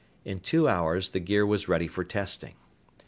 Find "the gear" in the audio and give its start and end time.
1.09-1.45